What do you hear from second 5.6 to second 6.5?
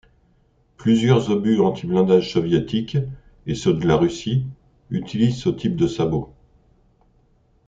de sabot.